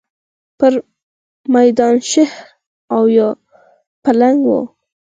[0.57, 0.73] پر
[1.53, 2.31] مېدان شېر
[2.99, 3.29] و یا
[4.03, 4.51] پلنګ و.